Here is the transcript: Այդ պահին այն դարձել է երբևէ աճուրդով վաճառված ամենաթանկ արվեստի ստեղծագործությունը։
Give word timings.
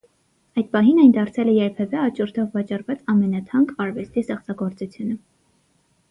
Այդ 0.59 0.69
պահին 0.75 1.01
այն 1.01 1.11
դարձել 1.17 1.49
է 1.51 1.51
երբևէ 1.57 1.99
աճուրդով 2.03 2.55
վաճառված 2.57 3.03
ամենաթանկ 3.13 3.73
արվեստի 3.85 4.23
ստեղծագործությունը։ 4.25 5.19